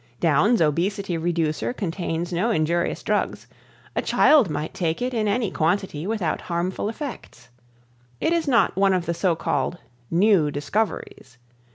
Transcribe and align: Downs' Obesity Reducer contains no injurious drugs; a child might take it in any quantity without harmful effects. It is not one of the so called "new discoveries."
Downs' 0.19 0.61
Obesity 0.63 1.15
Reducer 1.15 1.73
contains 1.73 2.33
no 2.33 2.49
injurious 2.49 3.03
drugs; 3.03 3.45
a 3.95 4.01
child 4.01 4.49
might 4.49 4.73
take 4.73 4.99
it 4.99 5.13
in 5.13 5.27
any 5.27 5.51
quantity 5.51 6.07
without 6.07 6.41
harmful 6.41 6.89
effects. 6.89 7.49
It 8.19 8.33
is 8.33 8.47
not 8.47 8.75
one 8.75 8.95
of 8.95 9.05
the 9.05 9.13
so 9.13 9.35
called 9.35 9.77
"new 10.09 10.49
discoveries." 10.49 11.37